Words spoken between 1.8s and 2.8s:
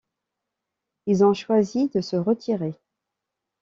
de se retirer.